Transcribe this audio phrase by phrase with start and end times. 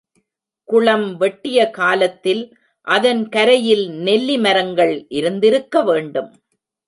[0.69, 2.41] குளம் வெட்டிய காலத்தில்
[2.87, 6.31] அதன் கரையில் நெல்லி மரங்கள் இருந்திருக்க வேண்டும்.